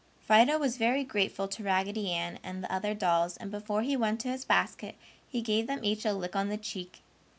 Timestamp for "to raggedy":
1.47-2.11